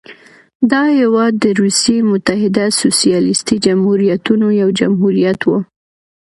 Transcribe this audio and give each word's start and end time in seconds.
دا 0.71 0.83
هېواد 0.99 1.33
د 1.43 1.45
روسیې 1.61 1.97
متحده 2.11 2.65
سوسیالیستي 2.81 3.55
جمهوریتونو 3.65 4.47
یو 4.61 4.69
جمهوریت 4.79 5.39
و. 5.45 5.49